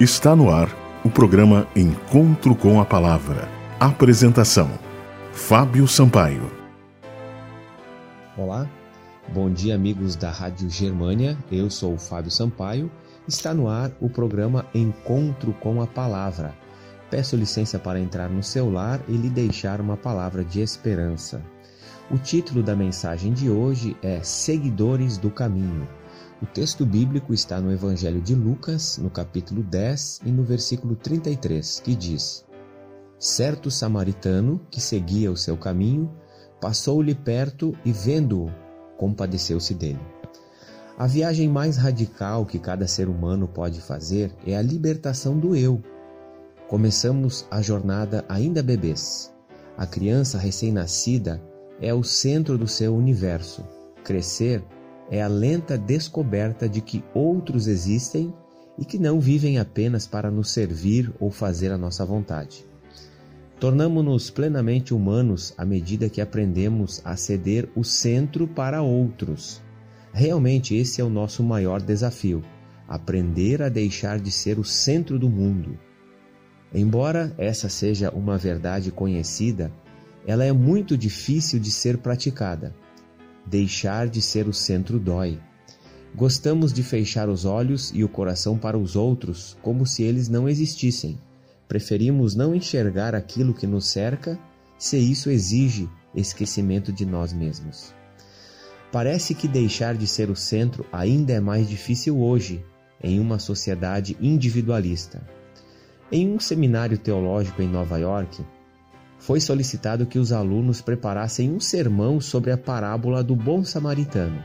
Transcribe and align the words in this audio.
Está 0.00 0.34
no 0.34 0.50
ar 0.50 0.68
o 1.04 1.08
programa 1.08 1.68
Encontro 1.76 2.56
com 2.56 2.80
a 2.80 2.84
Palavra. 2.84 3.48
Apresentação: 3.78 4.68
Fábio 5.32 5.86
Sampaio. 5.86 6.50
Olá, 8.36 8.68
bom 9.32 9.48
dia, 9.48 9.76
amigos 9.76 10.16
da 10.16 10.32
Rádio 10.32 10.68
Germânia. 10.68 11.38
Eu 11.48 11.70
sou 11.70 11.94
o 11.94 11.98
Fábio 11.98 12.32
Sampaio. 12.32 12.90
Está 13.28 13.54
no 13.54 13.68
ar 13.68 13.92
o 14.00 14.10
programa 14.10 14.66
Encontro 14.74 15.52
com 15.60 15.80
a 15.80 15.86
Palavra. 15.86 16.52
Peço 17.08 17.36
licença 17.36 17.78
para 17.78 18.00
entrar 18.00 18.28
no 18.28 18.42
seu 18.42 18.68
lar 18.68 19.00
e 19.06 19.12
lhe 19.12 19.30
deixar 19.30 19.80
uma 19.80 19.96
palavra 19.96 20.44
de 20.44 20.60
esperança. 20.60 21.40
O 22.10 22.18
título 22.18 22.64
da 22.64 22.74
mensagem 22.74 23.32
de 23.32 23.48
hoje 23.48 23.96
é 24.02 24.20
Seguidores 24.24 25.18
do 25.18 25.30
Caminho. 25.30 25.86
O 26.44 26.46
texto 26.46 26.84
bíblico 26.84 27.32
está 27.32 27.58
no 27.58 27.72
Evangelho 27.72 28.20
de 28.20 28.34
Lucas, 28.34 28.98
no 28.98 29.08
capítulo 29.08 29.62
10 29.62 30.20
e 30.26 30.30
no 30.30 30.44
versículo 30.44 30.94
33, 30.94 31.80
que 31.80 31.94
diz: 31.94 32.44
Certo 33.18 33.70
samaritano 33.70 34.60
que 34.70 34.78
seguia 34.78 35.32
o 35.32 35.38
seu 35.38 35.56
caminho 35.56 36.14
passou-lhe 36.60 37.14
perto 37.14 37.74
e, 37.82 37.90
vendo-o, 37.90 38.52
compadeceu-se 38.98 39.72
dele. 39.72 39.98
A 40.98 41.06
viagem 41.06 41.48
mais 41.48 41.78
radical 41.78 42.44
que 42.44 42.58
cada 42.58 42.86
ser 42.86 43.08
humano 43.08 43.48
pode 43.48 43.80
fazer 43.80 44.30
é 44.46 44.54
a 44.54 44.60
libertação 44.60 45.38
do 45.38 45.56
eu. 45.56 45.82
Começamos 46.68 47.46
a 47.50 47.62
jornada 47.62 48.22
ainda 48.28 48.62
bebês. 48.62 49.34
A 49.78 49.86
criança 49.86 50.36
recém-nascida 50.36 51.42
é 51.80 51.94
o 51.94 52.02
centro 52.04 52.58
do 52.58 52.68
seu 52.68 52.94
universo. 52.94 53.66
Crescer 54.04 54.62
é 55.10 55.22
a 55.22 55.28
lenta 55.28 55.76
descoberta 55.76 56.68
de 56.68 56.80
que 56.80 57.04
outros 57.14 57.66
existem 57.66 58.32
e 58.78 58.84
que 58.84 58.98
não 58.98 59.20
vivem 59.20 59.58
apenas 59.58 60.06
para 60.06 60.30
nos 60.30 60.50
servir 60.50 61.12
ou 61.20 61.30
fazer 61.30 61.70
a 61.70 61.78
nossa 61.78 62.04
vontade. 62.04 62.64
Tornamos-nos 63.60 64.30
plenamente 64.30 64.92
humanos 64.92 65.54
à 65.56 65.64
medida 65.64 66.08
que 66.08 66.20
aprendemos 66.20 67.00
a 67.04 67.16
ceder 67.16 67.68
o 67.76 67.84
centro 67.84 68.48
para 68.48 68.82
outros. 68.82 69.62
Realmente, 70.12 70.74
esse 70.74 71.00
é 71.00 71.04
o 71.04 71.08
nosso 71.08 71.42
maior 71.42 71.80
desafio: 71.80 72.42
aprender 72.88 73.62
a 73.62 73.68
deixar 73.68 74.18
de 74.18 74.30
ser 74.30 74.58
o 74.58 74.64
centro 74.64 75.18
do 75.18 75.30
mundo. 75.30 75.78
Embora 76.74 77.32
essa 77.38 77.68
seja 77.68 78.10
uma 78.10 78.36
verdade 78.36 78.90
conhecida, 78.90 79.72
ela 80.26 80.44
é 80.44 80.52
muito 80.52 80.98
difícil 80.98 81.60
de 81.60 81.70
ser 81.70 81.98
praticada. 81.98 82.74
Deixar 83.46 84.08
de 84.08 84.22
ser 84.22 84.48
o 84.48 84.52
centro 84.52 84.98
dói. 84.98 85.38
Gostamos 86.14 86.72
de 86.72 86.82
fechar 86.82 87.28
os 87.28 87.44
olhos 87.44 87.90
e 87.94 88.04
o 88.04 88.08
coração 88.08 88.56
para 88.56 88.78
os 88.78 88.94
outros 88.94 89.56
como 89.60 89.84
se 89.84 90.02
eles 90.02 90.28
não 90.28 90.48
existissem. 90.48 91.18
Preferimos 91.66 92.34
não 92.34 92.54
enxergar 92.54 93.14
aquilo 93.14 93.52
que 93.52 93.66
nos 93.66 93.86
cerca 93.86 94.38
se 94.78 94.96
isso 94.96 95.30
exige 95.30 95.88
esquecimento 96.14 96.92
de 96.92 97.04
nós 97.04 97.32
mesmos. 97.32 97.92
Parece 98.92 99.34
que 99.34 99.48
deixar 99.48 99.96
de 99.96 100.06
ser 100.06 100.30
o 100.30 100.36
centro 100.36 100.86
ainda 100.92 101.32
é 101.32 101.40
mais 101.40 101.68
difícil 101.68 102.20
hoje, 102.20 102.64
em 103.02 103.18
uma 103.18 103.40
sociedade 103.40 104.16
individualista. 104.20 105.20
Em 106.12 106.32
um 106.32 106.38
seminário 106.38 106.96
teológico 106.96 107.60
em 107.60 107.68
Nova 107.68 107.98
York, 107.98 108.44
foi 109.18 109.40
solicitado 109.40 110.06
que 110.06 110.18
os 110.18 110.32
alunos 110.32 110.80
preparassem 110.80 111.50
um 111.50 111.60
sermão 111.60 112.20
sobre 112.20 112.50
a 112.50 112.58
parábola 112.58 113.22
do 113.22 113.34
bom 113.34 113.64
samaritano. 113.64 114.42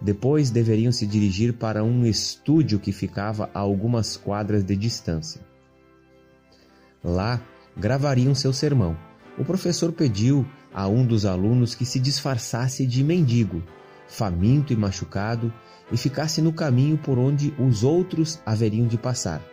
Depois 0.00 0.50
deveriam 0.50 0.90
se 0.90 1.06
dirigir 1.06 1.52
para 1.52 1.84
um 1.84 2.04
estúdio 2.04 2.80
que 2.80 2.90
ficava 2.90 3.48
a 3.54 3.60
algumas 3.60 4.16
quadras 4.16 4.64
de 4.64 4.74
distância. 4.74 5.40
Lá 7.04 7.40
gravariam 7.76 8.34
seu 8.34 8.52
sermão. 8.52 8.96
O 9.38 9.44
professor 9.44 9.92
pediu 9.92 10.44
a 10.74 10.88
um 10.88 11.06
dos 11.06 11.24
alunos 11.24 11.74
que 11.74 11.84
se 11.84 12.00
disfarçasse 12.00 12.86
de 12.86 13.04
mendigo, 13.04 13.62
faminto 14.08 14.72
e 14.72 14.76
machucado, 14.76 15.52
e 15.90 15.96
ficasse 15.96 16.40
no 16.42 16.52
caminho 16.52 16.98
por 16.98 17.18
onde 17.18 17.54
os 17.58 17.84
outros 17.84 18.40
haveriam 18.44 18.86
de 18.86 18.98
passar. 18.98 19.51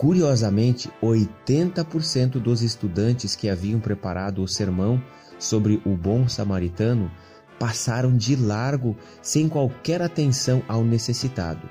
Curiosamente, 0.00 0.90
80% 1.02 2.40
dos 2.40 2.62
estudantes 2.62 3.36
que 3.36 3.50
haviam 3.50 3.78
preparado 3.78 4.42
o 4.42 4.48
sermão 4.48 4.98
sobre 5.38 5.78
o 5.84 5.94
bom 5.94 6.26
samaritano 6.26 7.10
passaram 7.58 8.16
de 8.16 8.34
largo 8.34 8.96
sem 9.20 9.46
qualquer 9.46 10.00
atenção 10.00 10.62
ao 10.66 10.82
necessitado. 10.82 11.68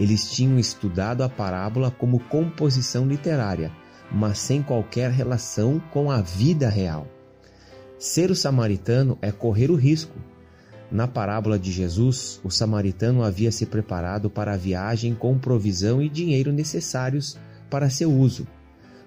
Eles 0.00 0.30
tinham 0.30 0.58
estudado 0.58 1.22
a 1.22 1.28
parábola 1.28 1.90
como 1.90 2.20
composição 2.20 3.06
literária, 3.06 3.70
mas 4.10 4.38
sem 4.38 4.62
qualquer 4.62 5.10
relação 5.10 5.78
com 5.92 6.10
a 6.10 6.22
vida 6.22 6.70
real. 6.70 7.06
Ser 7.98 8.30
o 8.30 8.34
samaritano 8.34 9.18
é 9.20 9.30
correr 9.30 9.70
o 9.70 9.76
risco. 9.76 10.16
Na 10.90 11.06
parábola 11.06 11.58
de 11.58 11.70
Jesus, 11.70 12.40
o 12.42 12.50
samaritano 12.50 13.22
havia 13.22 13.52
se 13.52 13.66
preparado 13.66 14.30
para 14.30 14.54
a 14.54 14.56
viagem 14.56 15.14
com 15.14 15.38
provisão 15.38 16.00
e 16.00 16.08
dinheiro 16.08 16.50
necessários 16.50 17.38
para 17.70 17.90
seu 17.90 18.12
uso. 18.12 18.46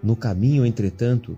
No 0.02 0.16
caminho, 0.16 0.66
entretanto, 0.66 1.38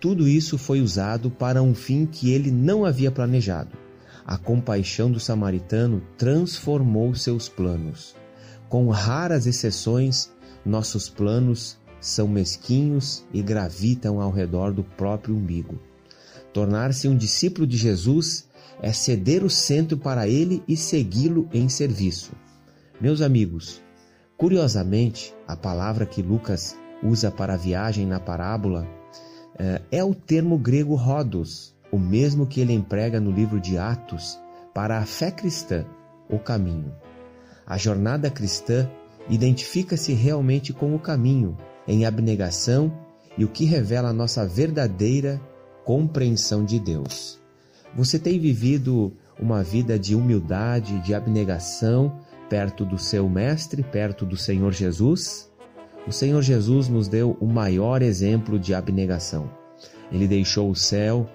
tudo 0.00 0.28
isso 0.28 0.56
foi 0.56 0.80
usado 0.80 1.30
para 1.30 1.62
um 1.62 1.74
fim 1.74 2.06
que 2.06 2.30
ele 2.30 2.50
não 2.50 2.84
havia 2.84 3.10
planejado. 3.10 3.76
A 4.24 4.36
compaixão 4.36 5.10
do 5.10 5.18
samaritano 5.18 6.02
transformou 6.16 7.14
seus 7.14 7.48
planos. 7.48 8.14
Com 8.68 8.88
raras 8.90 9.46
exceções, 9.46 10.30
nossos 10.64 11.08
planos 11.08 11.78
são 12.00 12.28
mesquinhos 12.28 13.24
e 13.32 13.42
gravitam 13.42 14.20
ao 14.20 14.30
redor 14.30 14.72
do 14.72 14.84
próprio 14.84 15.34
umbigo. 15.34 15.80
Tornar-se 16.52 17.08
um 17.08 17.16
discípulo 17.16 17.66
de 17.66 17.76
Jesus 17.76 18.46
é 18.80 18.92
ceder 18.92 19.44
o 19.44 19.50
centro 19.50 19.96
para 19.96 20.28
ele 20.28 20.62
e 20.68 20.76
segui-lo 20.76 21.48
em 21.52 21.68
serviço. 21.68 22.32
Meus 23.00 23.20
amigos, 23.20 23.80
Curiosamente, 24.38 25.34
a 25.48 25.56
palavra 25.56 26.06
que 26.06 26.22
Lucas 26.22 26.78
usa 27.02 27.28
para 27.28 27.54
a 27.54 27.56
viagem 27.56 28.06
na 28.06 28.20
parábola 28.20 28.86
eh, 29.58 29.82
é 29.90 30.04
o 30.04 30.14
termo 30.14 30.56
grego 30.56 30.94
rodos, 30.94 31.74
o 31.90 31.98
mesmo 31.98 32.46
que 32.46 32.60
ele 32.60 32.72
emprega 32.72 33.18
no 33.18 33.32
livro 33.32 33.58
de 33.58 33.76
Atos 33.76 34.38
para 34.72 34.98
a 34.98 35.04
fé 35.04 35.32
cristã, 35.32 35.84
o 36.30 36.38
caminho. 36.38 36.94
A 37.66 37.76
jornada 37.76 38.30
cristã 38.30 38.88
identifica-se 39.28 40.12
realmente 40.12 40.72
com 40.72 40.94
o 40.94 41.00
caminho, 41.00 41.58
em 41.88 42.06
abnegação 42.06 42.96
e 43.36 43.44
o 43.44 43.48
que 43.48 43.64
revela 43.64 44.10
a 44.10 44.12
nossa 44.12 44.46
verdadeira 44.46 45.40
compreensão 45.84 46.64
de 46.64 46.78
Deus. 46.78 47.40
Você 47.92 48.20
tem 48.20 48.38
vivido 48.38 49.12
uma 49.40 49.64
vida 49.64 49.98
de 49.98 50.14
humildade, 50.14 51.00
de 51.00 51.12
abnegação 51.12 52.20
perto 52.48 52.84
do 52.84 52.98
seu 52.98 53.28
Mestre, 53.28 53.82
perto 53.82 54.24
do 54.24 54.36
Senhor 54.36 54.72
Jesus, 54.72 55.50
o 56.06 56.12
Senhor 56.12 56.42
Jesus 56.42 56.88
nos 56.88 57.06
deu 57.08 57.36
o 57.40 57.46
maior 57.46 58.00
exemplo 58.00 58.58
de 58.58 58.74
abnegação. 58.74 59.50
Ele 60.10 60.26
deixou 60.26 60.70
o 60.70 60.74
céu, 60.74 61.28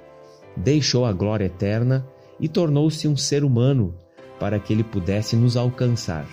deixou 0.57 1.06
a 1.06 1.13
glória 1.13 1.46
eterna 1.46 2.06
e 2.40 2.47
tornou-se 2.47 3.07
um 3.07 3.16
ser 3.16 3.44
humano 3.44 3.94
para 4.40 4.59
que 4.59 4.73
ele 4.73 4.84
pudesse 4.84 5.35
nos 5.35 5.56
alcançar. 5.56 6.28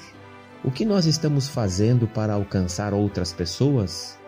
O 0.64 0.70
que 0.70 0.84
nós 0.84 1.06
estamos 1.06 1.48
fazendo 1.48 2.06
para 2.06 2.32
alcançar 2.32 2.94
outras 2.94 3.32
pessoas? 3.32 4.18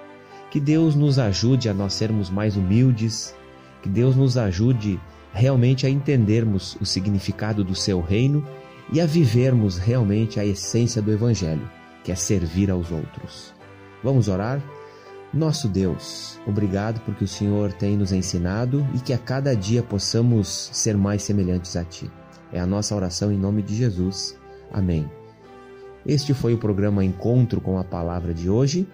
Que 0.51 0.61
Deus 0.61 0.95
nos 0.95 1.19
ajude 1.19 1.69
a 1.69 1.75
nós 1.75 1.95
sermos 1.95 2.29
mais 2.29 2.57
humildes, 2.57 3.35
que 3.83 3.89
Deus 3.89 4.15
nos 4.15 4.37
ajude 4.37 5.01
realmente 5.33 5.87
a 5.87 5.91
entendermos 5.91 6.77
o 6.81 6.85
significado 6.85 7.65
do 7.65 7.75
seu 7.75 8.01
reino 8.01 8.47
e 8.91 9.01
a 9.01 9.07
vivermos 9.07 9.79
realmente 9.79 10.41
a 10.41 10.45
essência 10.45 11.01
do 11.01 11.13
Evangelho, 11.13 11.69
que 12.03 12.11
é 12.11 12.15
servir 12.15 12.71
aos 12.71 12.91
outros. 12.91 13.55
Vamos 14.03 14.29
orar? 14.29 14.63
Nosso 15.33 15.67
Deus, 15.69 16.39
obrigado 16.47 17.01
porque 17.07 17.25
o 17.25 17.29
Senhor 17.29 17.73
tem 17.73 17.97
nos 17.97 18.13
ensinado 18.13 18.87
e 18.95 18.99
que 18.99 19.15
a 19.15 19.19
cada 19.19 19.57
dia 19.57 19.83
possamos 19.83 20.69
ser 20.73 20.97
mais 20.97 21.23
semelhantes 21.23 21.75
a 21.77 21.85
Ti. 21.85 22.11
É 22.53 22.61
a 22.61 22.67
nossa 22.67 22.95
oração 22.95 23.33
em 23.33 23.39
nome 23.39 23.63
de 23.63 23.75
Jesus. 23.75 24.39
Amém. 24.71 25.11
Este 26.05 26.35
foi 26.35 26.53
o 26.53 26.59
programa 26.59 27.03
Encontro 27.03 27.61
com 27.63 27.79
a 27.79 27.85
Palavra 27.85 28.35
de 28.35 28.51
hoje. 28.51 28.87